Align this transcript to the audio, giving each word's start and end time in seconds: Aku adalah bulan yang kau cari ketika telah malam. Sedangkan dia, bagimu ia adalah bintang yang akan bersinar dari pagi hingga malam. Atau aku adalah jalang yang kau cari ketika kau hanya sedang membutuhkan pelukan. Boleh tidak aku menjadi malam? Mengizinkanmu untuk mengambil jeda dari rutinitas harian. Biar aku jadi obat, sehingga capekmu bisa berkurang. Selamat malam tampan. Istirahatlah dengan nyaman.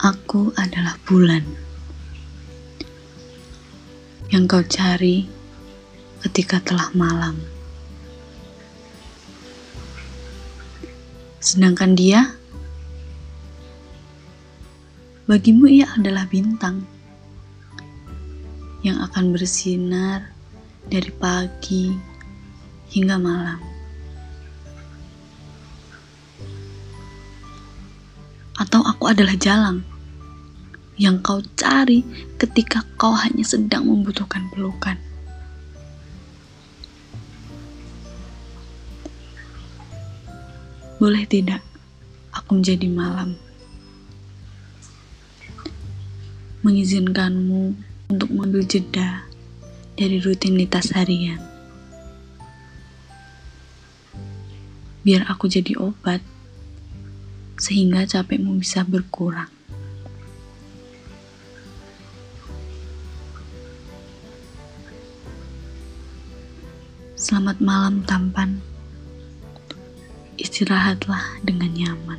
Aku 0.00 0.48
adalah 0.56 0.96
bulan 1.04 1.44
yang 4.32 4.48
kau 4.48 4.64
cari 4.64 5.28
ketika 6.24 6.56
telah 6.64 6.88
malam. 6.96 7.36
Sedangkan 11.36 11.92
dia, 11.92 12.32
bagimu 15.28 15.68
ia 15.68 15.92
adalah 15.92 16.24
bintang 16.32 16.80
yang 18.80 19.04
akan 19.04 19.36
bersinar 19.36 20.32
dari 20.88 21.12
pagi 21.12 21.92
hingga 22.88 23.20
malam. 23.20 23.60
Atau 28.56 28.80
aku 28.80 29.12
adalah 29.12 29.36
jalang 29.36 29.89
yang 31.00 31.24
kau 31.24 31.40
cari 31.56 32.04
ketika 32.36 32.84
kau 33.00 33.16
hanya 33.16 33.40
sedang 33.40 33.88
membutuhkan 33.88 34.52
pelukan. 34.52 35.00
Boleh 41.00 41.24
tidak 41.24 41.64
aku 42.36 42.60
menjadi 42.60 42.84
malam? 42.92 43.32
Mengizinkanmu 46.60 47.72
untuk 48.12 48.28
mengambil 48.36 48.68
jeda 48.68 49.24
dari 49.96 50.20
rutinitas 50.20 50.92
harian. 50.92 51.40
Biar 55.00 55.24
aku 55.24 55.48
jadi 55.48 55.80
obat, 55.80 56.20
sehingga 57.56 58.04
capekmu 58.04 58.60
bisa 58.60 58.84
berkurang. 58.84 59.59
Selamat 67.20 67.60
malam 67.60 68.00
tampan. 68.08 68.64
Istirahatlah 70.40 71.44
dengan 71.44 71.68
nyaman. 71.76 72.16